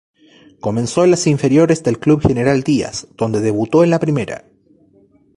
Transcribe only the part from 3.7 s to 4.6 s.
en la primera.